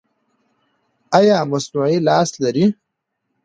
[1.17, 2.65] ایا مصنوعي لاس لرئ؟